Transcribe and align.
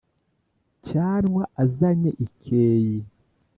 cyanwa 0.87 1.43
azanye 1.63 2.11
ikeyi 2.25 2.97